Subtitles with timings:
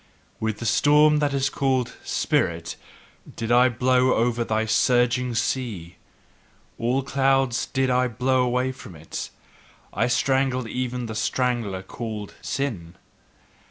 [0.39, 2.75] With the storm that is called "spirit"
[3.35, 5.97] did I blow over thy surging sea;
[6.79, 9.29] all clouds did I blow away from it;
[9.93, 12.95] I strangled even the strangler called "sin."